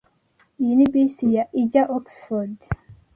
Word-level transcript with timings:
Iyi 0.61 0.73
ni 0.75 0.87
bisi 0.91 1.25
ijya 1.61 1.83
Oxford? 1.97 2.57